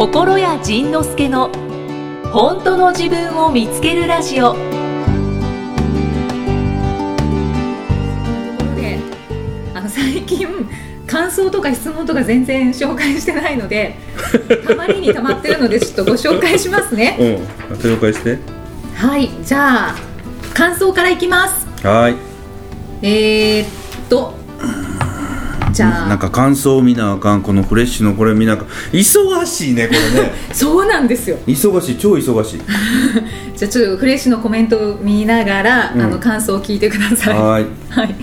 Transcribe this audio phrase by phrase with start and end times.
[0.00, 1.50] 心谷仁之助の
[2.32, 4.54] 本当の自分を見つけるラジオ。
[8.76, 8.98] で
[9.74, 10.48] あの最近
[11.06, 13.98] 感想とか質問とか全然紹介してないので
[14.66, 17.18] たまりにたまってるのでちょっとご紹介しますね。
[17.70, 17.76] うん。
[17.76, 18.38] 紹介して。
[18.94, 19.96] はいじゃあ
[20.54, 21.86] 感想からいきます。
[21.86, 22.16] はい。
[23.02, 23.68] えー、っ
[24.08, 24.39] と
[25.72, 26.08] じゃあ。
[26.08, 28.66] なんか感想見なあかんこのフレッシュのこれ見なあかん。
[28.92, 30.32] 忙しいねこれね。
[30.52, 31.38] そうなんですよ。
[31.46, 32.60] 忙しい超忙しい。
[33.56, 36.02] じゃあちょっとフレッシュのコメントを見ながら、うん。
[36.02, 37.34] あの感想を聞いてください。
[37.34, 37.66] はーい。
[37.90, 38.14] はい。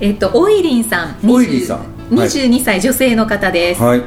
[0.00, 2.16] えっとオイリンさんオイリンさん。
[2.16, 2.28] はい。
[2.28, 4.02] 22歳女性の方です、はい。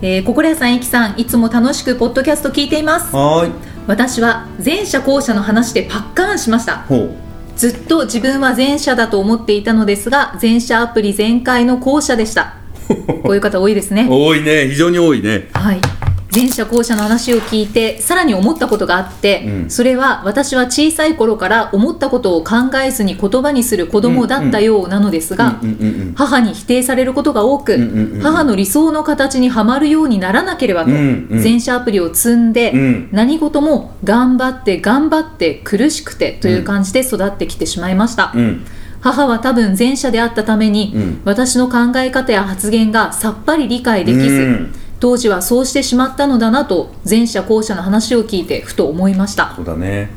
[0.00, 3.14] えー、心屋さん、いきさん、いつも楽しくポッドキャスト聞いています。
[3.14, 3.50] はーい。
[3.88, 6.84] 私は前者後者の話でパッカーンしました。
[6.88, 7.14] ほ
[7.58, 12.54] ずっと自分は前者だと思っていたのですが、前者アプリ全開の後者でした。
[13.24, 14.06] こういう方多いですうね。
[14.08, 15.80] 多いね非常に多いねはい。
[16.38, 19.70] 前者後者の話を聞いてさらに思ったことがあって、うん。
[19.70, 26.14] それは私は小さい頃から思ったことを考えずに言葉にする子供だったようなのですが、うんうんうん。
[26.14, 28.20] 母に否定されることが多く、うんうんうん。
[28.20, 33.08] 母の理想の形にはまるようにならなければと、うんうん全社アプリを積んで、うん。
[33.10, 38.64] 何事も頑張って頑張って苦しくてという感じで育ってきてしまいました、うん。
[39.00, 41.20] 母は多分前者であったために、うん。
[41.24, 49.52] 私の考え方や発言がさっぱり理解できず、うん当時はそうしてしまったのだなと前者後者の話を聞いてふと思いました。
[49.56, 50.10] そうだね。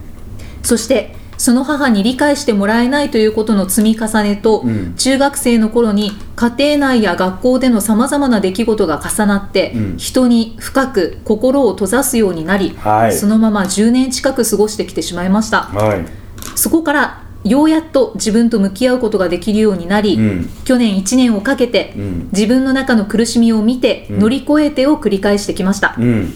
[0.63, 4.93] そしてその母に理解してもらえないということの積み重ねと、うん。
[4.93, 9.97] 中学生の頃に家庭内や学校でのさまざまな出来事が重なって、うん。
[9.97, 13.13] 人に深く心を閉ざすようになり、はい。
[13.13, 15.63] そのまま10年近く過ごしてきてしまいました。
[15.63, 16.05] はい。
[16.53, 20.49] そこからようやっと自分と向き合うことができるようになり、うん。
[20.63, 22.29] 去年1年をかけて、うん。
[22.31, 24.19] 自分の中の苦しみを見て、うん。
[24.19, 26.33] 乗り越えてを繰り返してきました、うん。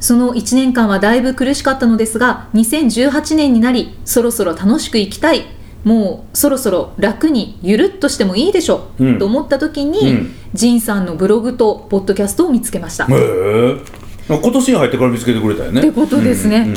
[0.00, 5.44] その1年間はだいぶ苦しかったのですが2018年になりそろそろ楽しく生きたい。
[5.84, 9.18] もうそろそろ楽にゆるっとしてもいいでしょ、うん。
[9.18, 10.34] と思った時に、うん。
[10.54, 13.16] ジンさんのブログとポッドキャストを見つけました、今
[14.28, 15.80] 年に入ってから見つけてくれたよね。
[15.80, 16.68] ってことですね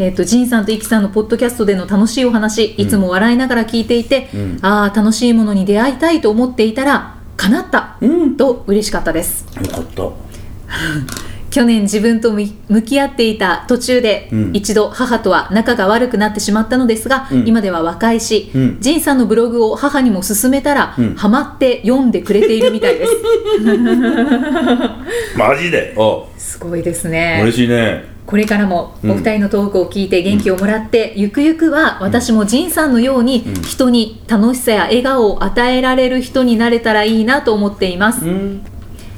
[0.00, 4.58] えー、とジンさんとイキさんのポッドキャストでの楽しいお話いつも笑いながら聞いていて、うん。
[4.62, 8.34] ああ楽しいものに出会いたいと思っていたら叶った、うん。
[8.34, 9.44] と嬉しかったです。
[9.62, 10.08] よかった。
[11.50, 14.50] 去年自分とみ向き合っていた途中で、うん。
[14.54, 17.46] 一度母とは仲が悪くなってしまったのですが、うん。
[17.46, 18.78] 今では和解し、うん。
[18.80, 21.14] ジンさんのブログを母にも勧めたら、うん。
[21.14, 23.12] ハマって読んでくれているみたいです。
[25.36, 25.94] マジで？
[25.98, 26.22] あ。
[26.38, 27.40] すごいですね。
[27.42, 33.62] 嬉しいねこれからもお二人のトークを聞いて元気をもらって、ゆくゆくは私もジンさんのようにうん。
[33.62, 38.60] 人に楽しさや笑顔を与えられる人になれたらいいなと思っています、うん。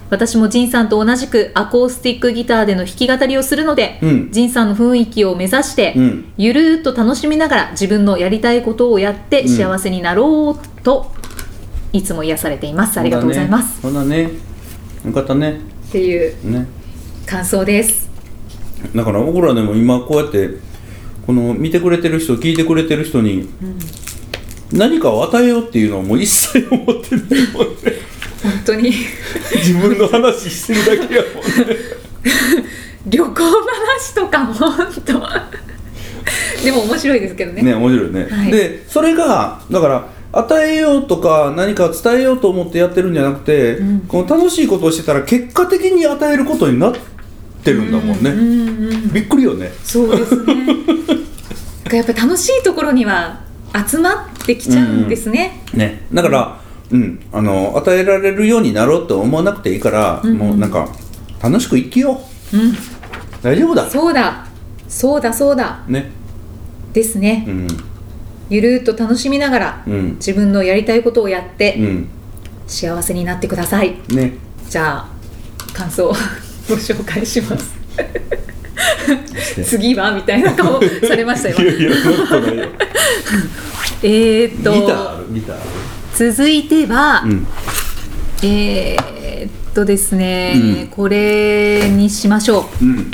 [0.08, 4.48] 私もジンさんと同じくアコースティックギターでの弾き語りをするので、うん。
[4.50, 6.32] さんの雰囲気を目指して、うん。
[6.36, 9.48] ゆるーっと楽しみながら自分のやりたいことをやってうん。
[9.48, 11.12] 幸せになろうと、
[11.92, 12.98] いつも癒されています。
[12.98, 14.30] ありがとうございます、そうだね。
[15.04, 15.60] よかったね。
[15.88, 16.66] っていうね。
[17.26, 18.11] 感想です
[18.94, 20.50] だから僕らでも今こうやって
[21.26, 23.48] この見てくれてる人聞いてくれてる人に
[24.72, 27.53] 何かを与えようっていうのはもう一切思ってない。
[27.53, 28.92] もんね本当に。
[29.54, 31.76] 自分の話してるだけやもんね。
[33.06, 35.12] 旅行話とかも本当。
[36.65, 37.62] でも面白いですけどね。
[37.62, 38.53] ね面白いね、はい。
[38.53, 44.00] でそれがだから与えようとか何か伝えようと思ってやってるんじゃなくて、うん。
[44.00, 47.00] この楽しいことをしてたら結果的に与えることになって
[47.70, 49.70] るんだもんね、うんうんうんびっくりよね。
[49.84, 50.54] そうですね。
[51.92, 53.40] やっぱ楽しいところには
[53.86, 56.06] 集まってきちゃうんですね、ね。
[56.12, 60.38] だから、うん、あの与えられるようになろうと思わなくていいから、うんうん。
[60.38, 60.88] もうなんか
[61.42, 62.20] 楽しく生きよ
[62.52, 62.56] う。
[62.56, 62.74] うん。
[63.42, 63.90] 大丈夫だ。
[63.90, 64.46] そうだ。
[64.88, 65.82] そうだそうだ。
[65.88, 66.10] ね。
[66.92, 67.66] ですね、うん。
[68.50, 70.14] ゆるーっと楽しみながら、うん。
[70.14, 72.08] 自分のやりたいことをやって、うん。
[72.66, 73.97] 幸せになってください。
[74.08, 74.34] ね。
[74.68, 75.08] じゃあ
[75.74, 76.08] 感想。
[76.08, 76.15] を
[76.68, 77.82] ご紹介します。
[79.64, 82.68] 次はみたいな顔されましたよいやいやそんなことないよ
[84.03, 87.47] えーっギターと続いては、るうん。
[88.42, 90.88] えーっとですね、うん。
[90.88, 92.84] これにしましょう。
[92.84, 92.98] ん。
[92.98, 93.04] う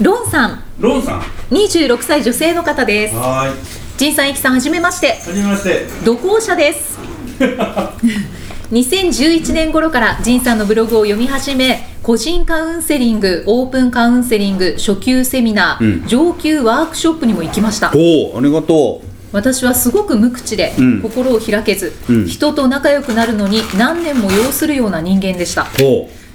[0.00, 0.62] ロンさん。
[0.78, 1.20] ロンさん。
[1.50, 3.14] 26歳女性の方です。
[3.16, 3.54] はーい。
[3.96, 5.20] 仁さんいきさんはじめまして。
[5.24, 5.86] はじめまして。
[6.04, 6.98] 土工者です。
[8.70, 17.92] 2011年頃から仁さんのブログを読み始め個人カウンセリングオープンカウンセリング初級セミナー、うん、上級ワークショップにも行きました。
[17.94, 19.06] おありがとう。
[19.30, 20.72] 私はすごく無口で、
[21.02, 25.68] 心を開けず、うん、人と仲良くなるのに何年も要するような人間でした。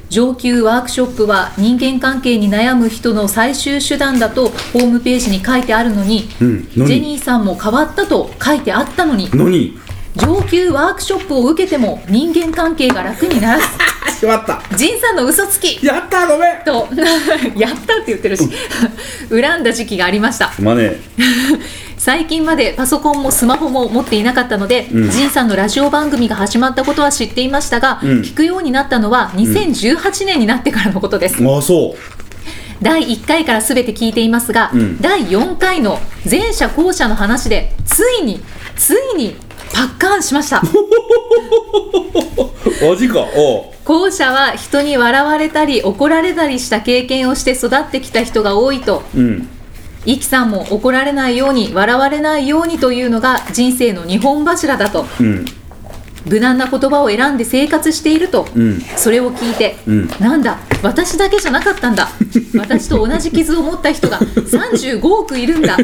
[0.07, 9.29] 上級ワークショップは人間関係に悩む人の最終手段だとホームページに書いてあるのに、うん、ジェニーさんも変わったと書いてあったのに
[10.15, 13.65] 上級ワークショップを受けても人間関係が楽にならず
[14.15, 14.61] しまった。
[14.75, 15.85] 仁さんの嘘つき。
[15.85, 16.57] やったごめん。
[16.65, 16.87] と
[17.55, 18.49] やったって言ってるし。
[19.29, 20.51] 恨んだ時期がありました。
[20.59, 20.99] まね
[21.97, 32.25] 最近までパソコンもスマホも持っていなかったので、うん、さんのラジオ番組が始まったことは知っていましたが、うん、聞くようになったのは2018年になってからのことです、うん、あそう。
[32.81, 38.39] 第1回からすべて聞いていますが、うん、第4回の前者後者の話でついに
[38.75, 39.35] ついに
[39.75, 40.61] パッカーンしました。
[42.81, 43.27] マジか。
[43.35, 49.49] お後者は人に笑われたり怒られたりした経験をして育ってきた人が多いと、うん、
[50.05, 55.45] イキさんも怒られないように笑われないようにというのが人生の日本柱だと、うん。
[56.25, 62.09] 無難な言葉を選んで生活していると、うん、それを聞いて、うん、なんだ私だけじゃなかったんだ。
[62.57, 65.77] 私と同じ傷を持った人が35億いるんだ。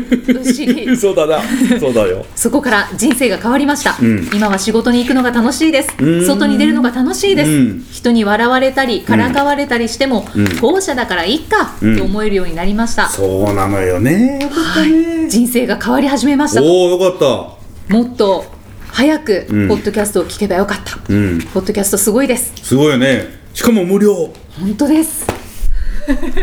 [0.99, 1.41] そう だな。
[1.79, 2.25] そうだよ。
[2.35, 5.89] そこから人生が変わりました、うん、今は仕事に行くのが楽しいです。
[6.25, 7.51] 外に出るのが楽しいです、
[7.91, 10.27] 人に笑われたりからかわれたりしても、
[10.61, 16.61] 後、う、者、ん、だからいっかっ思えるようになりました、そうなのよね、はい、人生が変わり始めました。
[16.61, 17.93] おおよかった。
[17.93, 18.60] もっと
[18.91, 22.53] 早くポッドキャストを聞けばよかった、うん、ポッドキャストすごいです。
[22.63, 23.25] すごいよね。
[23.53, 24.31] しかも無料。
[24.59, 25.25] 本当です。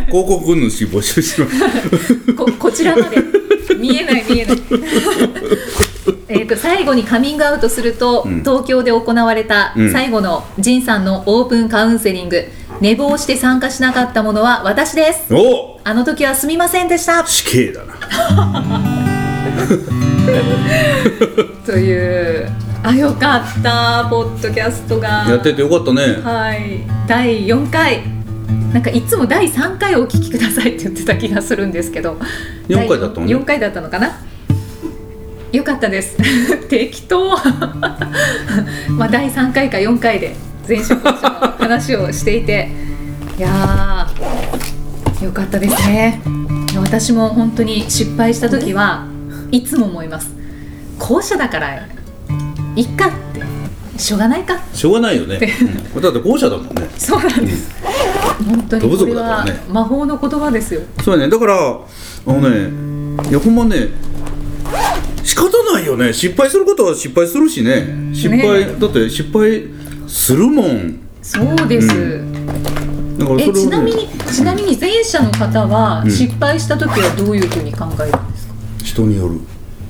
[0.07, 3.17] 広告主募集しますここちらまで。
[3.79, 4.59] 見えない見えない。
[6.29, 12.45] えと最後にカミングアウトすると、うん、東京で行われた最後の仁さんのオープンカウンセリング、うん、
[12.81, 15.27] 寝坊して参加しなかったものは私です。
[15.85, 17.27] あの時はすみませんでした。
[17.27, 18.95] 死刑だな。
[21.67, 22.49] という
[22.83, 25.27] あよかったポッドキャストが。
[25.29, 26.03] やっててよかったね。
[26.23, 26.83] はい。
[27.07, 28.03] 第4回。
[28.73, 32.17] なんかいつも第3回お聞きくださいって言ってた気がするんですけど。
[32.69, 34.13] 4回だったの、ね、4回だったのかな？
[35.53, 36.17] よかったです。
[36.69, 37.31] 適当。
[38.91, 40.37] まあ第3回か4回で
[40.69, 41.13] 前職の
[41.59, 42.71] 話をしていて。
[43.39, 46.21] いやーよかったですね。
[46.77, 49.07] 私も本当に失敗した時は、
[49.51, 50.31] いつも思います。
[50.99, 51.87] 後者だから
[52.77, 53.39] いっかって。
[53.99, 54.61] しょうがないか。
[54.73, 55.41] しょうがないよね、
[55.95, 56.89] うん、だって後者だもんね。
[56.97, 57.69] そうなんです、
[58.47, 60.83] 本当にこれは魔法の言葉ですよ。
[61.03, 61.29] そうね。
[61.29, 61.81] だからあ
[62.27, 63.89] のねいやほんまね
[65.25, 66.13] 仕方ないよね。
[66.13, 68.13] 失敗することは失敗するしね。
[68.15, 69.65] 失敗、ね、だって失敗
[70.07, 71.01] するもん。
[71.21, 73.41] そうです、うん。
[73.41, 78.17] えちなみにちなみに前者の方は失敗した時はどういうふうに考える？
[78.17, 78.38] んですか、
[78.89, 79.41] 人による。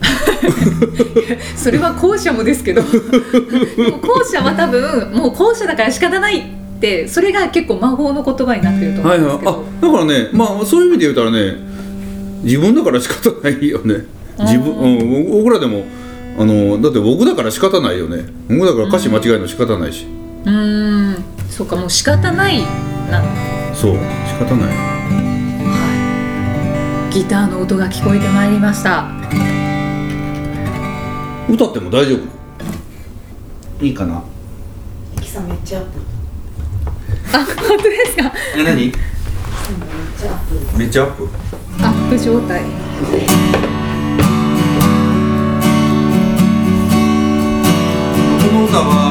[1.57, 2.83] それは後者もですけど。
[4.03, 11.57] 後者は多分もう後者だから仕方ないってそれが結構魔法の言葉になってると思うんですけど、はいはい、あだからねまあそういう意味で言うたらね
[12.43, 14.05] 自分だから仕方ないよね。
[14.39, 15.85] 自分、うん、僕らでも
[16.39, 18.25] あのだって僕だから仕方ないよね。
[18.49, 20.07] 僕だから歌詞間違えるの仕方ないし。
[20.45, 21.17] うん。
[21.51, 22.61] そうかもう仕方ない
[23.11, 23.23] な
[23.75, 23.97] そう
[24.27, 24.98] 仕方ない。
[27.11, 29.11] ギターの音が聞こえてまいりました。
[31.49, 32.17] 歌っても大丈
[33.81, 33.85] 夫？
[33.85, 34.23] いいかな？
[35.17, 35.93] イキさんめっちゃアップ
[37.33, 38.33] あ、本当ですか？
[38.57, 38.77] え、何？
[38.77, 38.93] めっ
[40.19, 40.39] ちゃアッ
[40.73, 41.29] プめっちゃアップ
[41.83, 42.63] アップ状態。
[42.63, 42.69] こ
[48.53, 49.08] の歌は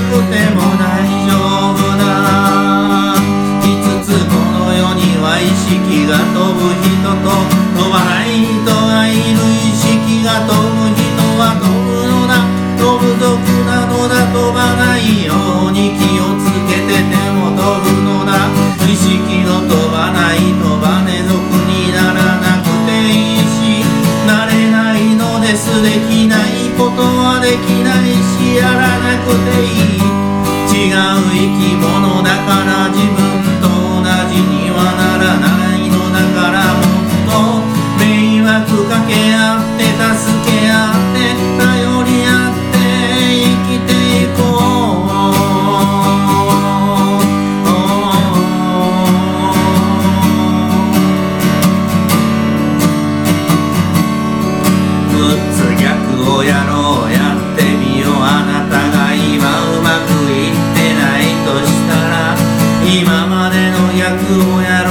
[0.00, 0.53] pro tempo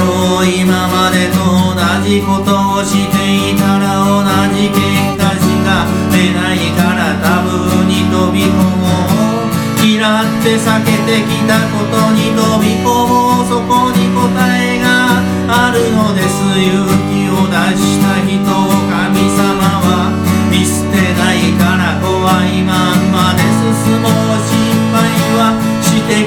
[0.04, 1.40] ろう今までと
[1.72, 3.16] 同じことをして
[3.50, 4.20] いたら同
[4.52, 14.20] じ結果しか出ないからタブーに飛び込もう嫌って避けてきたことに飛び込もうそこに答
[14.52, 16.40] えがあるのです。
[16.56, 20.08] 勇気を出した人を神様は
[20.50, 23.42] 見捨てないから怖いまんまで
[23.84, 24.34] 進もう。
[24.44, 25.00] 心配
[25.36, 26.23] はして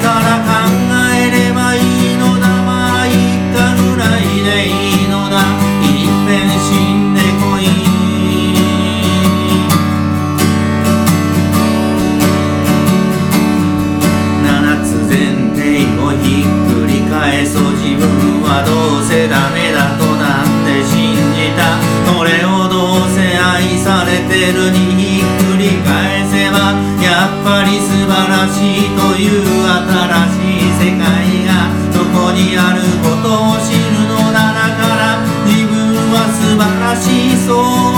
[24.38, 31.02] ベルにひっくり返せばやっぱり素晴らしいという新しい世界
[31.48, 35.74] がそこにあることを知るのならから自分
[36.14, 37.97] は素晴らしいそう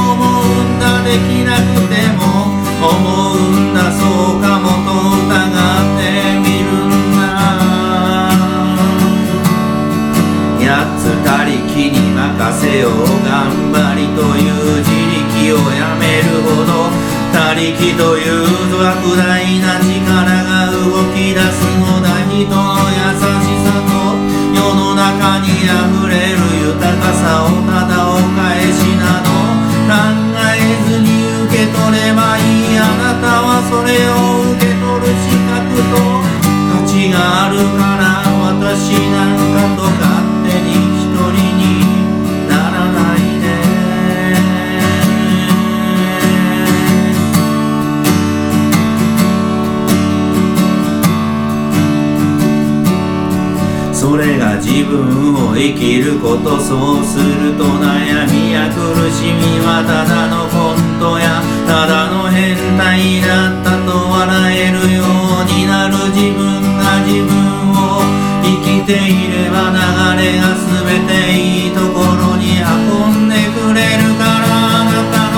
[66.10, 68.02] 自分が自分を
[68.42, 69.78] 生きていれば流
[70.18, 74.44] れが全ていいところに運んでくれるから
[74.82, 75.38] あなたの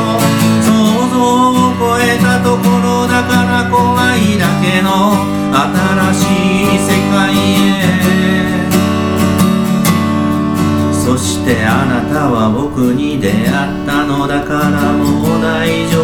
[0.63, 0.71] 想
[1.11, 1.19] 像
[1.51, 5.13] を超えたところだから怖いだけの
[5.51, 6.23] 新し
[6.75, 7.91] い世界へ。
[10.93, 16.00] そしてあなたは僕に出会ったのだからもう大丈夫。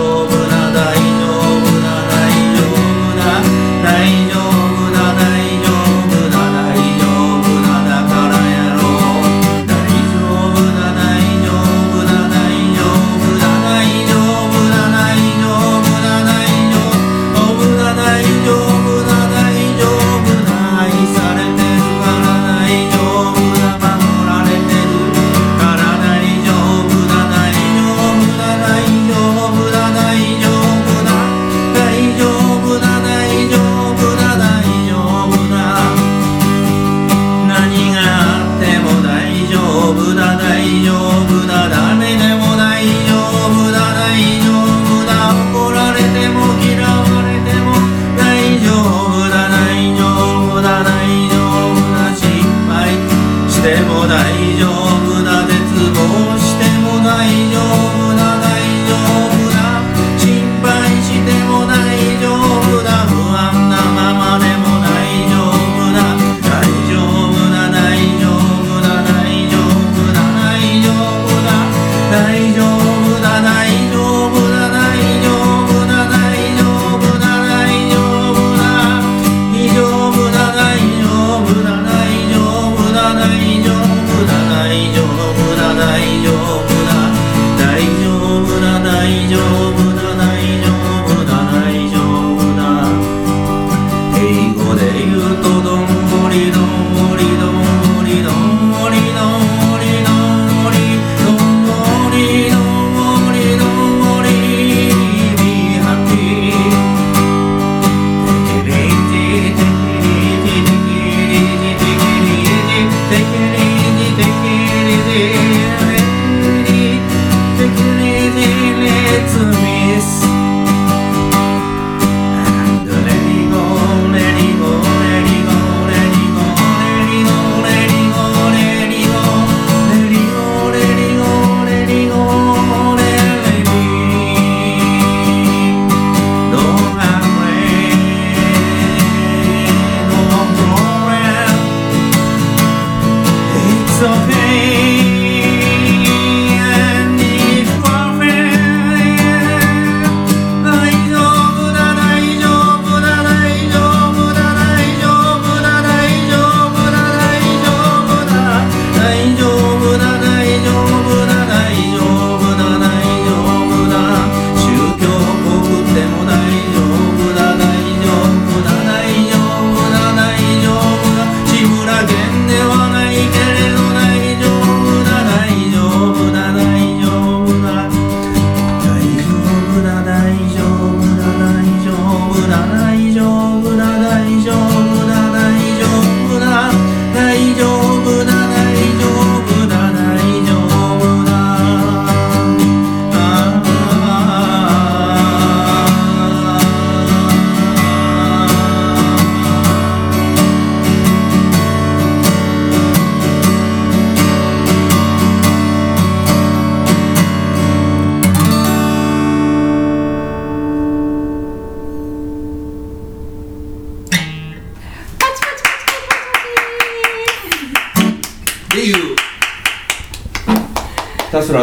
[40.50, 40.87] Ai,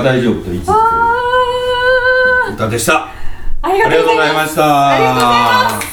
[0.04, 3.08] 大丈夫と言い続ける歌でした。
[3.62, 5.88] ありがとうございましたありがとうございます。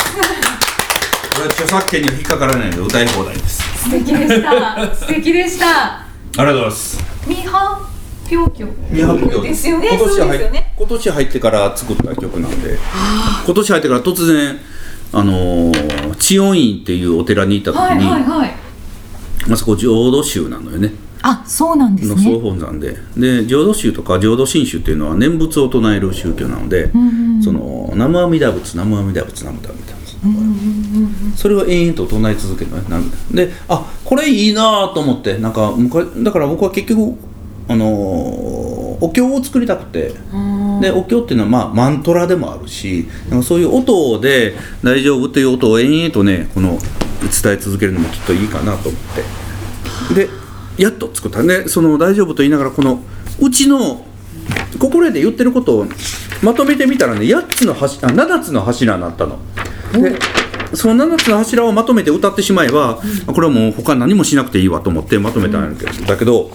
[1.34, 3.62] これは著作権には引っかからないので歌い放題です。
[3.84, 4.96] 素敵でした。
[4.96, 5.66] 素敵でした。
[6.02, 6.06] あ
[6.38, 7.00] りがとうございます。
[7.26, 7.90] ミハ
[8.28, 9.42] ピョキョ二拍曲。
[9.48, 9.88] ですよね。
[9.90, 10.74] 今年入よね。
[10.78, 12.78] 今年入ってから作った曲なんで。
[13.46, 14.60] 今年入ってから突然
[15.14, 18.54] あのー知恩院っていうお寺に行った時はいに、はいはい。
[19.52, 20.92] あそこ浄土宗なのよね
[21.24, 22.98] あそうなんですの総ね本山で。
[23.16, 26.92] で浄土宗とか浄土真宗っていうのは念仏を唱える宗教なので、
[27.44, 33.06] その南無阿弥陀仏南無阿弥陀仏南無阿弥陀仏それを延々と唱え続けるのね。
[33.32, 37.16] でであこれいいなと思ってなんか昔だから僕は結局
[37.68, 40.14] あのーお経を作りたくて。
[40.82, 46.80] でお経っていうのは、まあ、マントラでもあるしなんかそういう音で「大丈夫」っていう音を延々とねこの
[47.22, 49.02] 伝え続けるのもきっといいかなと思っ
[50.10, 50.16] て。
[50.16, 50.41] で
[50.82, 51.44] やっと作った。
[51.44, 53.02] ねその「大丈夫」と言いながらこの
[53.40, 54.06] うちの
[54.80, 55.86] 心得で言ってることを
[56.42, 59.38] まとめてみたらね8つの柱あ7つの柱になったの。
[59.94, 60.18] で
[60.74, 66.50] その7つの柱をまとめて歌ってしまえば、これはもう他何もしなくていいわと思ってまとめたんやけど、だけど、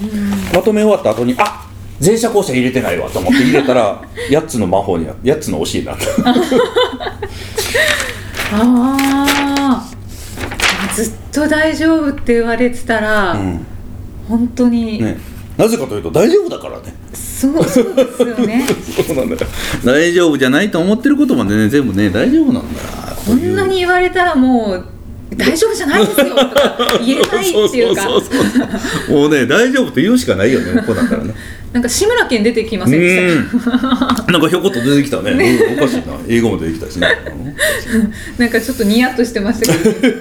[0.55, 1.67] まとめ終わった後にあ
[2.03, 4.01] 前者後者入れてないわと思って入れたら
[4.33, 6.07] 8つの魔法にな8つの教えになった。
[8.57, 8.97] あ
[9.59, 9.85] あ
[10.95, 13.67] ずっと大丈夫って言われてたら、うん
[14.29, 15.19] 本当に、ね。
[15.57, 16.95] なぜかというと大丈夫だからね。
[17.15, 18.67] そうそうですよね。
[19.07, 19.41] そうなんだよ。
[19.85, 22.81] 大丈夫じゃないと思ってることまでね全部ね大丈夫なんだ。
[23.27, 24.85] こんなに言われたらもう
[25.35, 28.09] 大丈夫じゃないですよとか言えないっていうか。
[29.09, 31.35] もうね大丈夫と言うしかないよねこうだったらね
[31.77, 34.25] なんか志村けん出てきませんでした？
[34.25, 34.33] うん。
[34.33, 35.33] なんかひょこっと出てきたね。
[35.33, 36.17] うんおかしいな。
[36.27, 37.07] 英語も出てきたしね。
[38.39, 40.17] なんかちょっとニヤッとしてましたけど。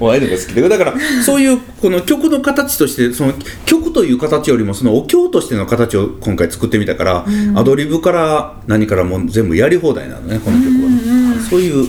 [0.00, 0.68] もうああいうのが好きで。
[0.68, 0.94] だから
[1.24, 3.34] そういうこの曲の形としてその
[3.66, 11.86] 曲という形よりもそのお経としての形を今回作ってみたから、アドリブから何からもう全部やり放題なのねこの曲は、そういう。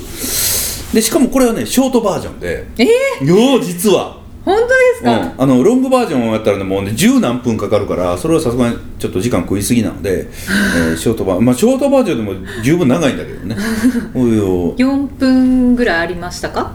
[0.94, 2.68] でしかもこれはねショートバージョンで。
[2.78, 4.21] えー、よう実は。
[4.44, 10.28] 本当ですか、うん、あのロングバージョンをやったらねもうね十何分かかるからそれはさすがにちょっと時間食いすぎなので、
[10.90, 13.56] えーショートバーまあショートバージョンでも十分長いんだけどね。
[14.16, 16.72] おいよ4分ぐらいありましたか？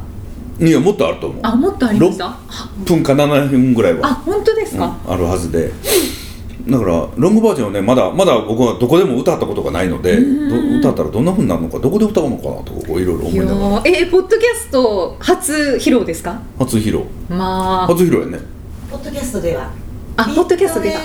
[0.61, 1.41] いやもっとあると思う。
[1.43, 2.27] あもっとありました？
[2.27, 2.39] あ
[2.85, 4.07] 6分か7分ぐらいは。
[4.09, 5.71] あ本当ですか、うんあるはずで
[6.69, 13.83] だからロングバージョンはねまだまだ僕はどこでも歌ったことがないのでど歌ったらどんなふうになるのかどこで歌うのかなとかこういろいろ思いながら。
[13.83, 16.43] ーえポッドキャスト初披露ですか？
[16.59, 17.05] 初披露。
[17.29, 17.87] まあ。
[17.87, 18.41] 初披露やね。
[18.91, 19.71] ポッドキャストでは。
[20.17, 21.01] あポッドキャストでは。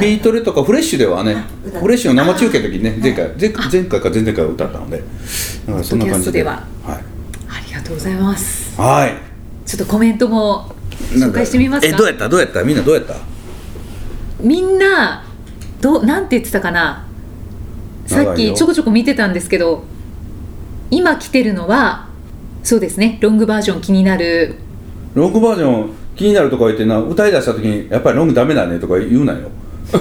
[0.00, 4.98] ビートレとかフレッシュではね歌フレッシュの生中継の時にねあ前回前前回か前々回歌ったので。
[5.66, 6.42] だからそんな感じで。
[6.44, 6.56] はい。
[6.56, 7.00] あ
[7.66, 8.80] りがとうございます。
[8.80, 9.14] はい。
[9.68, 10.70] ちょっとコメントも
[11.10, 11.94] 紹介してみますか？
[11.94, 12.28] えどうやった？
[12.28, 12.62] どうやった？
[12.62, 13.16] みんなどうやった？
[14.44, 15.24] みんな
[15.80, 17.06] どうなんて言ってたかな？
[18.06, 19.82] さっきちょこちょこ見てたんですけど
[20.90, 22.08] 今来てるのは
[22.62, 24.56] そうですねロングバージョン気になる。
[25.14, 29.48] ロングバージョン気になるとか言ってな歌い出した時にやっぱりロングダメだねとか言うなよ。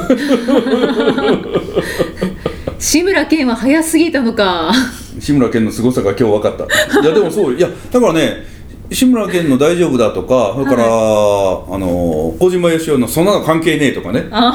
[2.80, 4.72] 志村けんは早すぎたのか。
[5.20, 6.66] 志村けんの凄さが今日分かった。
[7.02, 8.46] いやでもそういやだからね
[8.92, 14.28] 志村けんの「大丈夫だ」とかそれから、あの小島よしおの「そんなの関係ねえ」とかね。
[14.32, 14.54] あ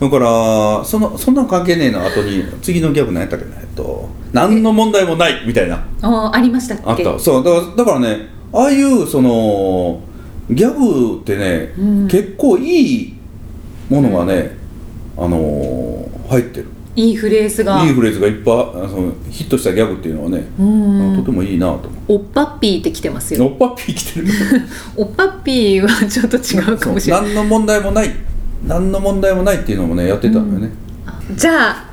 [0.00, 5.84] だからそのそんなの関係ねえの後に次のギャグ何やったっけなえっと何の問題もないみたいな。
[6.02, 6.82] あありましたっけ？
[6.86, 7.18] あった。
[7.18, 10.00] そうだからだからねああいうその
[10.50, 12.08] ギャグってね、うん。
[12.08, 13.14] 結構いい
[13.88, 14.56] ものがね、
[15.16, 17.82] あのー入ってるいいフレーズが。
[17.84, 21.16] いいフレーズがいっぱいあそのヒットしたギャグっていうのはね、うん。
[21.16, 21.90] とてもいいなと思う。
[22.08, 23.44] おっぱっぴーって来てますよ。
[23.46, 24.28] おっぱっぴー来てる？
[24.96, 27.22] おっぱっぴーはちょっと違うかもしれない。
[27.24, 28.14] 何の問題もない
[28.66, 30.72] 何の問題もないっていうのもねやってたんだよね、
[31.36, 31.84] じゃあ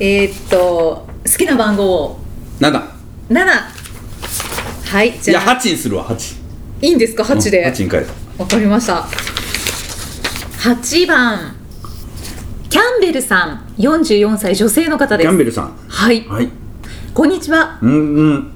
[0.00, 2.20] えーっと好きな番号を。
[2.60, 2.82] 7
[3.30, 3.46] 7
[4.86, 5.42] はいいやじゃあ。
[5.60, 6.36] 8にするわ8
[6.80, 7.66] いいんですか？8で。
[7.66, 8.42] 8に変えた。
[8.42, 9.06] わかりました。
[10.60, 11.56] 8番。
[12.70, 15.28] キャンベルさん44歳女性の方です。
[15.28, 15.76] キャンベルさん。
[15.88, 16.26] はい。
[16.28, 16.48] はい。
[17.12, 17.78] こんにちは。
[17.82, 18.50] うんうん。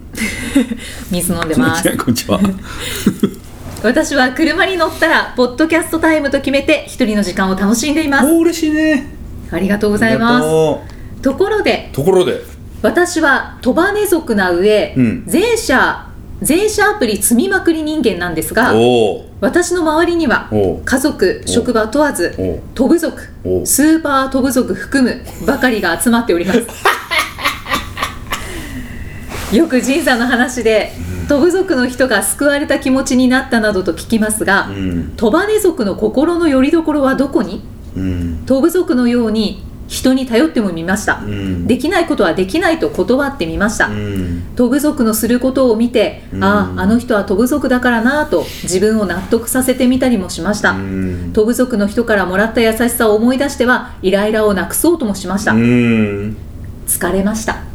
[1.11, 1.83] 水飲んでます。
[1.96, 2.40] こんにちは
[3.83, 8.26] 私は車に乗ったらポッドキャストタイムと決めて一人の時間を楽しんでいます。
[8.26, 9.14] お嬉しいね。
[9.50, 10.44] ありがとうございます。
[10.44, 10.83] と
[11.22, 12.42] ところでうところで。
[12.83, 15.22] 私はトバネ族な上、うん。
[15.26, 16.07] 全社
[16.42, 20.51] 全社アプリ積みまくり人間なんですがおお私の周りには
[20.85, 23.22] 家族職場問わず飛ぶ族
[23.64, 26.66] スーパー飛ぶ族含むばかりが集まっております。
[29.55, 30.92] よく仁さんの話で
[31.29, 35.12] 飛ぶ族の人が救われた気持ちになったなどと聞きますが、うん。
[35.16, 37.62] トバネ族の心の拠り所はどこに？
[37.96, 38.42] うん。
[38.44, 41.66] 飛ぶ族のように人に頼ってもみました、うん。
[41.66, 44.42] できないことはできないと断ってみました、うん。
[44.55, 46.44] 飛ぶ族のすることを見て、うん。
[46.44, 51.33] あああの人は飛ぶ族だからなぁと自分を納得させてみたりもしました、うん。
[51.33, 56.37] 飛ぶ族の人からもらった優しさを思い出してはイライラをなくそうともしました、うん。
[56.87, 57.57] 疲れました。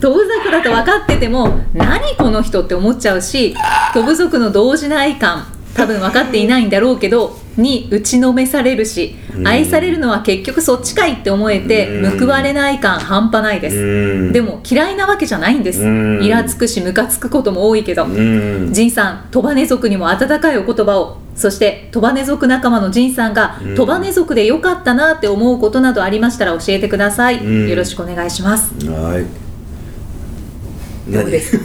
[0.00, 3.56] 飛ぶ族だと分かってても何この人って思っちゃうし
[3.94, 9.46] 飛ぶ族の動じない感多分分かっていないんだろうけどに打ちのめされるしうん。
[9.46, 12.18] 愛されるのは結局そっちかいって思えてうん。
[12.20, 13.76] 報われない感半端ないです。
[13.76, 14.32] うん。
[14.32, 15.82] でも嫌いなわけじゃないんです。
[15.82, 15.86] う
[16.20, 16.22] ん。
[16.22, 18.04] イラつくしムカつくことも多いけど。
[18.04, 18.72] うん。
[18.72, 23.74] ジンさん、トバネ族にも温かいお言葉を、そしてトバネ族仲間のジンさんが、うん。
[23.74, 27.38] トバネ族で良かったなって思うことなどありましたら教えてください。
[27.44, 27.68] うん。
[27.68, 28.74] よろしくお願いします。
[28.88, 29.45] はい
[31.08, 31.64] どうですか？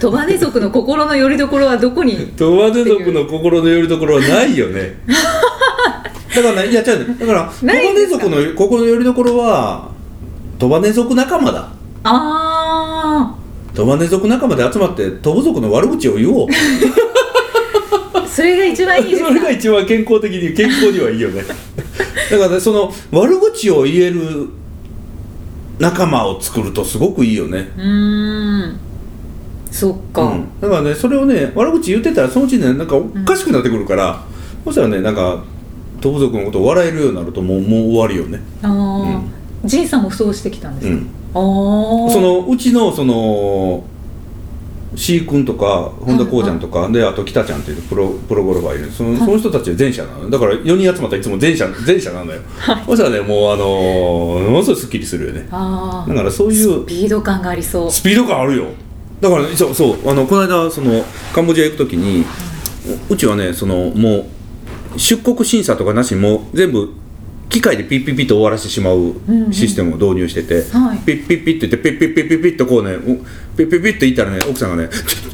[0.00, 2.16] トバネ族の心の拠り所はどこに？
[2.36, 4.96] トワネ族の心の拠り所はないよね。
[6.34, 7.16] だからねいや違うね。
[7.18, 8.18] だからトバネないんですか？
[8.18, 9.90] 族の心の拠り所は
[10.58, 11.68] トバネ族仲間だ。
[12.04, 13.34] あ
[13.74, 16.48] トバネ族仲間で集まってトブ族の悪口を言おう。
[18.14, 19.28] ー、それが一番いいですか？
[19.28, 21.42] それが一番健康的に健康にはいいよね。
[21.42, 24.48] だからねその悪口を言える
[25.78, 27.70] 仲間を作るとすごくいいよね。
[27.76, 28.80] うーん。
[29.70, 30.22] そっか。
[30.22, 34.22] うん、だからねそれをね悪口言ってたらそのうちねなんかおかしくなってくるから、
[34.64, 35.42] そしたらねなんか
[36.00, 38.40] 東部族のことを笑えるようになるともうもう終わりよね。
[38.62, 39.22] あ
[39.64, 41.00] あ、ジンさんもそうしてきたんですか、うん。
[42.04, 42.10] ああ。
[42.12, 43.84] そのうちのその
[44.94, 48.90] C 君とか本田こうちゃんとか、であと北ちゃんっていうプロプロゴルファーいる。
[48.90, 50.30] そのその人たちは前者なの。
[50.30, 52.40] だから4人集まったらいつも前者前者なのよ、
[52.86, 55.48] そしたらねもうあのーものすごいすっきりするよね。
[55.50, 57.90] あだからそういうスピード感がありそう。
[57.90, 58.66] スピード感あるよ。
[59.20, 60.10] だから、ね、そうそう。
[60.10, 62.24] あのこの間そのカンボジア行く時に
[63.10, 64.26] ううちはねそのも
[64.94, 66.92] う出国審査とかなしにもう全部
[67.52, 69.14] 機械でピッピッピッと終わらせてしまう
[69.52, 70.98] システムを導入してて、はい。
[71.00, 73.00] ピッピッピッって言ってピッピッピッピッピッとこうねお
[73.56, 75.30] ピッピッピッと言ったらね奥さんがねちょちょ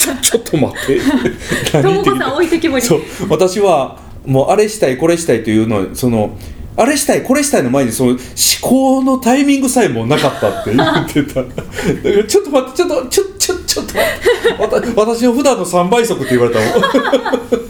[0.00, 1.82] ちょちょっと待って。
[1.82, 2.82] ともこさん置いてきぼり。
[2.82, 3.00] そう。
[3.30, 6.36] 私はもうあれしたいこれしたいというのその
[6.76, 8.18] あれしたいこれしたいの前にその思
[8.60, 11.42] 考のタイミングさえもなかったって言ってた。
[11.46, 15.00] だからちょっと待ってちょっとちょちょちょっと待って。
[15.00, 17.68] 私の普段の3倍速って言われたもん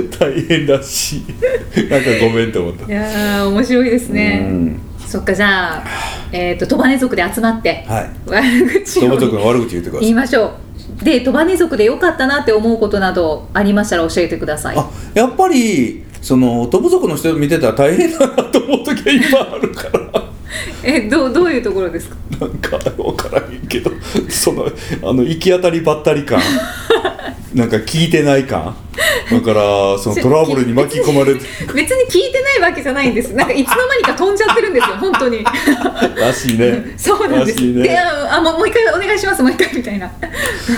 [0.18, 1.22] 大変だし
[1.90, 2.86] なんかごめんって思った。
[2.86, 4.46] いやー面白いですね。
[4.48, 4.80] うん。
[5.06, 5.84] そっかじゃあ、
[6.32, 8.10] えー、とトバネ族で集まってはい。
[8.26, 10.00] 悪口動物を族の悪口言ってください。
[10.00, 10.52] 言いましょ
[11.00, 11.04] う。
[11.04, 14.76] でトバネ族で良かったなって思うことなどありましたら教えてください。
[14.76, 20.24] あやっぱりそのトブ族の人見てたら大変だなと思う時はいっぱいあるから。
[20.84, 22.16] えどうどういうところですか？
[22.40, 23.90] なんか分からへんけど
[24.28, 24.66] その
[25.02, 26.40] あの行き当たりばったり感
[27.54, 28.76] なんか聞いてない感？
[29.30, 31.40] だからそのトラブルに巻き込まれて
[31.72, 35.44] 別に聞いてないわけじゃないんですなんかいつの間にか飛んじゃってるんですよ本当に。
[36.16, 36.94] らしいね。
[36.98, 37.82] そうなんです、ね。
[37.82, 40.10] でああもう一回お願いしますもう一回みたいな。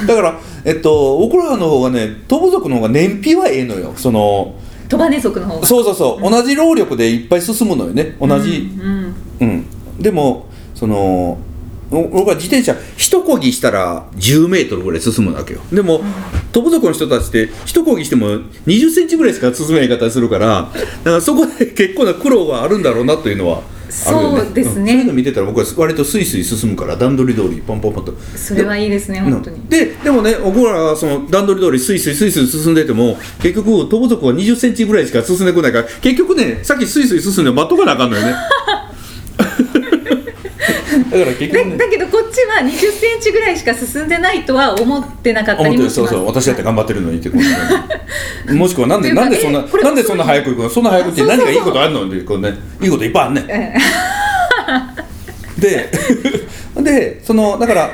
[0.07, 3.93] だからえっと僕らの方がねトブ族の方が燃費はええのよ。
[3.97, 4.55] その
[4.89, 5.67] トバネ族の方が。
[5.67, 8.17] そうそうそう、同じ労力でいっぱい進むのよね。
[8.21, 8.71] 同じ。
[8.79, 9.67] うんうん、
[9.99, 11.39] でもそのお
[11.91, 15.61] 僕は自転車一漕ぎしたら10メートルぐらい進むわけよ。
[15.73, 16.01] でも
[16.53, 18.27] 飛ぶ族の人たちって一漕ぎしても
[18.67, 23.63] 20センチぐらいしか進めない方するからだからそこで結構な苦労があるんだろうなというのは
[24.07, 24.41] あるよね。
[24.45, 24.83] そうですね。
[24.83, 24.87] ん。
[24.87, 28.15] そういうの見てたら僕は割とスイスイ進むから段取り通りポンポンポンと。
[28.37, 29.57] それはいいですね本当に。
[29.57, 38.33] うんででもね僕らはその段取り通りスイスイスイスイ進んでても結局飛ぶ族は2 0センチぐらいしか進んでこないから結局ねさっきスイスイ進んで待っとかなあかんのよね。
[38.33, 38.86] だ
[41.25, 46.15] から結局だけどこっちは2 0センチぐらいしか進んでないとは思ってなかったりもします。
[46.15, 47.31] そう私だって頑張ってるのにって
[48.53, 52.55] もしくはなんでなんでそんななんでそんな早く行くのそんな早くって何がいいことあるのってこうね。
[52.81, 53.75] いいこといっぱいあんね
[55.59, 55.91] で
[56.83, 57.91] でそのだから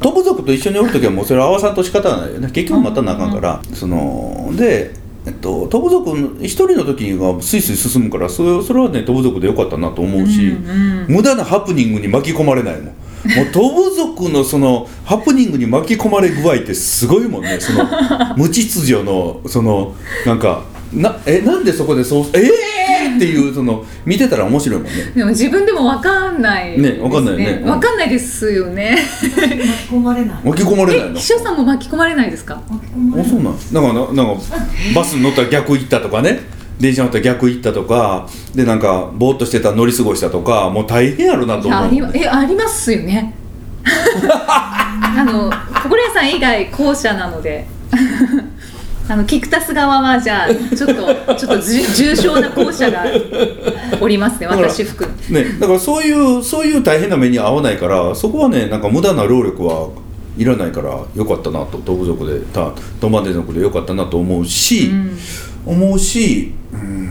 [0.00, 2.50] 飛ぶ族と一緒におる時はもうそれは合わさんと仕方がないよね。
[2.50, 4.92] 結局またなあかんから、そので、
[5.26, 12.94] えっと、飛ぶ族の一人の時にはスイスイ進むからそれそれはね飛ぶ族でよかったなと思うし、うん無駄なハプニングに巻き込まれないもん。
[13.36, 17.58] もう飛ぶ族のそのハプニングに巻き込まれ具合ってすごいもんね。
[17.60, 17.84] その
[18.36, 22.46] 無秩序のそのなんかなえなんでそこでそうええー、
[23.20, 25.12] っていうその見てたら面白いもんね。
[25.14, 27.02] でも自分でも分かんないですね。
[27.02, 27.62] 分かんないよね。
[27.62, 28.96] 分かんないですよね。
[29.20, 29.28] 巻
[29.88, 30.42] き込まれない。
[30.42, 31.16] 巻き込まれないの？
[31.16, 32.62] え秘書さんも巻き込まれないですか？
[32.70, 33.26] 巻き込まれない。
[33.26, 33.54] あそうなん？
[33.92, 34.42] なんかななんか
[34.94, 36.40] バスに乗ったら逆行ったとかね。
[36.80, 38.26] 電車乗ったら逆行ったとか。
[38.54, 40.70] でなんかぼーっとしてたら乗り過ごしたとか。
[40.70, 43.34] もう大変やろなといやあり思うえありますよね。
[43.84, 45.50] あの
[45.82, 47.66] 心屋さん以外後者なので
[49.10, 53.04] あのキクタス側はじゃあちょっとちょっとじ重症な後者が
[54.00, 59.88] おりますね 私含むねだからそういうそういう大変な目に遭わないからそこはねなんか無駄な労力は
[60.38, 62.70] いらないからよかったなと東部族でた
[63.00, 65.18] 東馬電族でよかったなと思うし、うん。
[65.66, 67.10] 思うしうん。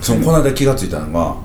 [0.00, 1.36] そのこの間気がついたのが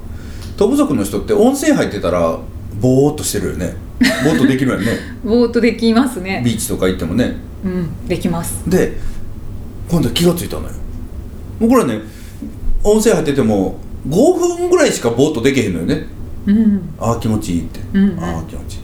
[0.56, 2.38] 東部族の人って温泉入ってたら
[2.82, 4.86] ぼーっとしてるよねぼーっとできるよね。
[5.24, 6.42] ぼーっとできますね。
[6.44, 7.36] ビーチとか行ってもね。
[7.64, 8.70] うんできます。
[8.70, 8.98] で
[9.90, 10.70] 今度気がついたのよ。
[11.60, 12.02] もうこれはね
[12.84, 16.08] 温泉入ってても5分ぐらいしかぼーっとできへんのよね。
[16.46, 16.90] うん。
[17.00, 18.20] ああ気持ちいいって、うんうん。
[18.24, 18.82] ああ気持ちいい。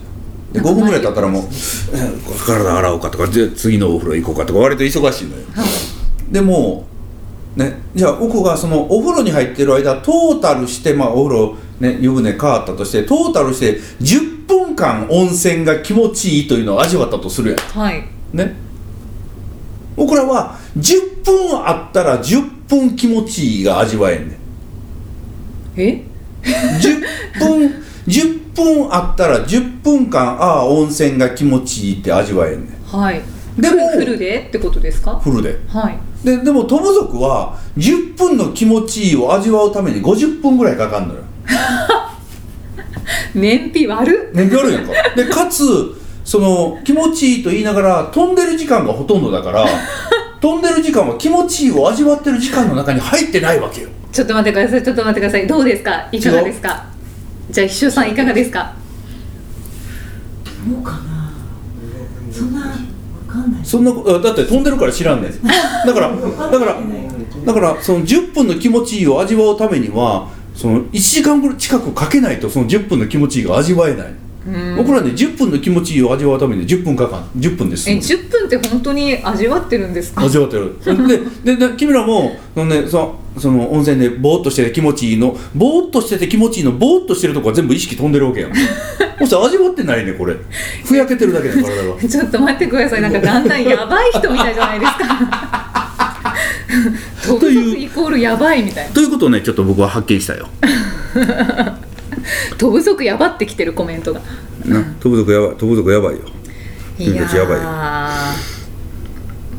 [0.52, 5.42] で5分ぐらい経ったらもうえー体洗おうかとかで次のお風呂行こうかとか割と忙しいのよ。
[6.30, 6.86] でも
[7.56, 17.58] ねじゃあ僕がそのお風呂に入ってる間トータルしてまあお風呂ね湯船変わったとしてトータルして10分間温泉が気持ちいいというのを味わったとするやん。
[17.58, 18.04] はい。
[18.32, 18.54] ね。
[19.96, 25.80] 僕らは10分あったら10分気持ちいいが味わえんねん。
[25.80, 26.04] え
[26.42, 32.84] ？10分10分あったら10分間ああ温泉が気持ちいいって味わえんねん。
[32.86, 33.20] はい。
[33.58, 35.18] でもフルでってことですか？
[35.18, 35.58] フルで。
[35.68, 35.98] はい。
[36.24, 41.20] ででも友族は10分の気持ちいいを味わうために50分ぐらいかかるのよ
[43.34, 44.34] 燃費悪っ。
[44.34, 44.92] 燃費あるやんか。
[45.14, 45.62] でかつ
[46.24, 49.64] その気持ちいいと言いながら飛んでる時間がほとんどだから
[50.40, 53.88] 飛んでる時間は気持ちいいを味わってる時間の中に入ってないわけよ。
[54.12, 55.46] ちょっと待ってくださいちょっと待ってください。
[55.46, 56.08] どうですか？
[56.10, 56.84] いかがですか？
[57.50, 58.72] じゃあ秘書さんいかがですか？
[60.68, 61.30] どうかな？
[62.32, 62.66] そんなわ
[63.28, 63.64] かんない。
[63.64, 65.32] そんなだって飛んでるから知らんねん。
[65.86, 66.76] だからだから
[67.44, 74.12] だからその10分の気持ちいいを味わうためにはその1時間ぐらい近くかけないとその10分の気持ちいいが味わえない、
[74.76, 77.90] 僕らね10分の気持ちいいを味わうために10分かかん10分です。
[77.90, 80.22] え10分って本当に味わってるんですか？
[80.22, 80.78] 味わってる。
[81.44, 85.36] ででで君らもその,、ね、そその温泉でぼーっとしてて気持ちいいの。
[85.54, 88.50] ぼーっとしてて気持ちいいのぼーっとしてるとこは全部意識飛んでるわけやん。
[89.20, 90.34] もし味わってないねこれ。
[90.84, 93.02] ふやけてるだけで体がちょっと待ってください。
[93.02, 95.55] なんかだんだんやばい人みたいじゃないですか
[97.38, 98.94] 飛ぶ族イコールやばいみたいな。
[98.94, 100.48] ということをねちょっと僕は発見したよ。
[102.58, 104.20] 飛ぶ族やばってきてるコメントが。
[104.64, 106.22] な飛ぶ族やばい飛ぶ族やばいよ。
[106.98, 107.64] 君たちやばいよ。
[107.64, 108.34] わ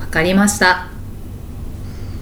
[0.09, 0.87] かりました。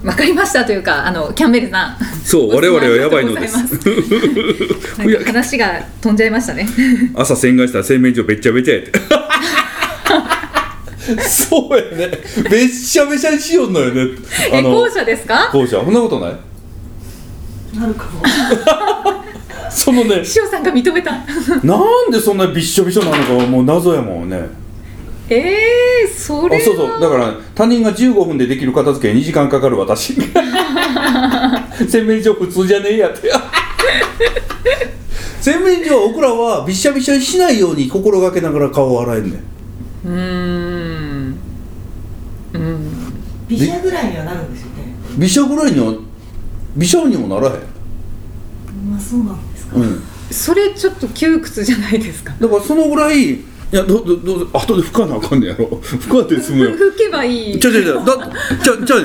[0.04, 1.96] わかりましたというかあのキャンベルさん。
[2.24, 3.56] そう 我々はやばいのです。
[5.26, 6.68] 話が飛んじゃいましたね。
[7.14, 8.92] 朝洗顔したら洗面所べっちゃべちゃやって
[11.28, 12.18] そうやね。
[12.50, 14.02] べっしゃべしゃにしよんのよね。
[14.52, 15.48] え後者ですか？
[15.52, 15.82] 校舎。
[15.84, 16.36] そんなことない。
[17.78, 18.22] なるかも。
[19.70, 21.12] そのね塩さんが認めた。
[21.62, 21.76] な
[22.08, 24.40] んでそんなびっしょびしょなのかはもう謎やもんね。
[25.28, 26.62] えー、それは。
[26.62, 27.00] あそうそう。
[27.00, 30.14] だから他人が15分でできる片付けに2時間かかる私。
[31.88, 33.30] 洗面所普通じゃねえやって。
[35.40, 39.32] 洗面所は僕らはびっしゃびしゃにしないように心がけながら顔を洗えんねん。
[40.04, 40.65] うーんうん
[43.48, 44.94] ビシャぐらいにはなるんですよね。
[45.18, 45.94] びしょぐらいには
[46.76, 47.62] びしょにもならへん。
[48.90, 50.02] まあそうなんですか、うん。
[50.30, 52.34] それちょっと窮屈じゃないですか。
[52.40, 55.66] だからそのぐらいいやどどどう後で拭かなあかんねやろ。
[55.82, 56.70] 拭かんで済むよ。
[56.76, 57.58] 拭けばいい。
[57.58, 58.02] ちゃちゃちゃだ
[58.62, 58.96] ちゃちゃ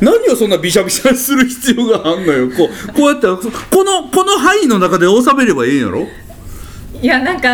[0.00, 2.48] 何をそんなびしゃびしゃにする必要があんのよ。
[2.48, 6.06] こうこうやってこのこの範囲の中で収めればいいんやろ
[7.02, 7.48] いやなんか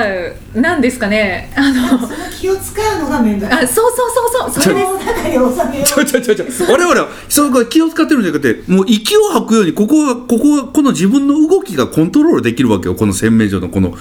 [0.54, 1.52] なんですかね。
[1.54, 4.62] あのその気を使うのが面倒あそうそうそうそう。
[4.62, 4.80] それで。
[4.80, 12.96] すその中に収めよちゃちゃちゃちゃ我々はそこ気を使ってるんじゃなくてもう息を吐くようにここはここはこの自分の動きがコントロールできるわけよ。
[12.96, 13.96] この洗面所のこの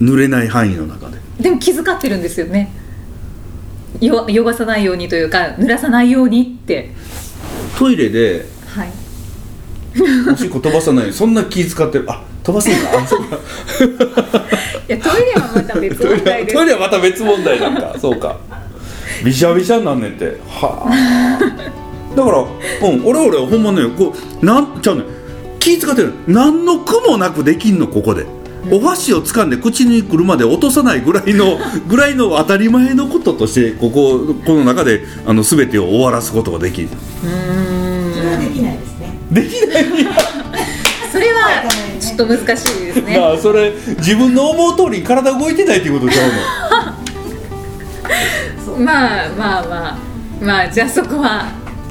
[0.00, 1.18] 濡れない範囲の中で。
[1.38, 2.72] でも気遣ってるんですよね。
[4.00, 6.90] よ汚さないようにというか濡らさないようにって。
[7.78, 8.92] トイレではい。
[10.32, 12.10] おしっこ飛ばさないようにそんな気使ってる。
[12.10, 12.98] あ飛ばすんか？
[12.98, 13.36] あ そうか。
[14.88, 16.54] いやトイレはまた別トイ問題です。
[16.54, 17.94] レトイレはまた別問題なんか。
[18.00, 18.36] そうか。
[19.24, 20.40] びしゃびしゃになんねんって。
[20.48, 22.16] はあ。
[22.16, 22.38] だから
[22.88, 25.04] うん俺俺はほんまねこうなんちゃうねん。
[25.58, 26.12] 気使ってる。
[26.26, 28.26] 何の苦もなくできんのここで。
[28.70, 36.88] お箸を掴んで口に来るまで落とさないぐらいの ぐらいの当たり前のこととしてこここの中であの全てを終わらすことができる
[37.24, 38.14] うーん。
[38.14, 39.18] それはできないですね。
[39.30, 39.84] できない
[42.24, 43.16] と難しいですね。
[43.18, 46.30] あそれ自分の思う通りに体動いてないっていうことちゃう
[48.78, 48.84] の？
[48.84, 49.96] まあまあまあ
[50.40, 51.46] まあじゃあそこは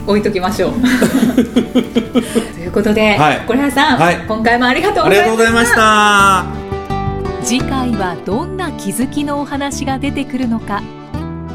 [0.08, 0.74] 置いときましょう。
[0.82, 3.42] ということで、はい。
[3.48, 4.18] 小原さん、はい。
[4.28, 5.76] 今回もありがとうありございました。
[5.76, 7.46] がとうございました。
[7.46, 10.82] 次回はどんな気づきのお話が出てくるのか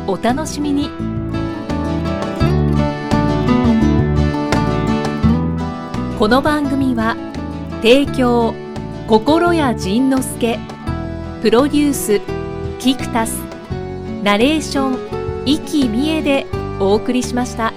[0.07, 0.91] お楽しみに。
[6.18, 7.16] この番組は
[7.83, 8.55] 提供
[9.07, 10.59] 心谷仁之助
[11.42, 12.20] プロデュース
[12.78, 13.38] キクタス
[14.22, 16.46] ナレーション生きみえで
[16.80, 17.74] お送りしました。